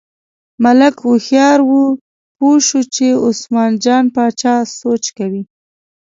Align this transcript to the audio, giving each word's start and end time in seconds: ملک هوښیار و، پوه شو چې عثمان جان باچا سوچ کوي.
ملک 0.63 0.95
هوښیار 1.05 1.59
و، 1.63 1.71
پوه 2.37 2.55
شو 2.67 2.81
چې 2.95 3.05
عثمان 3.27 3.71
جان 3.83 4.03
باچا 4.15 4.55
سوچ 4.79 5.03
کوي. 5.17 5.43